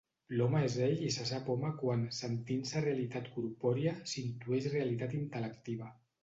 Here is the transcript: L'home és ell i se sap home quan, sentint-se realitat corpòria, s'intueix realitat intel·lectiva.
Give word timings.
L'home 0.37 0.59
és 0.67 0.75
ell 0.85 1.01
i 1.07 1.09
se 1.15 1.25
sap 1.31 1.51
home 1.55 1.69
quan, 1.81 2.05
sentint-se 2.19 2.81
realitat 2.87 3.29
corpòria, 3.37 3.95
s'intueix 4.15 4.71
realitat 4.79 5.15
intel·lectiva. 5.21 5.93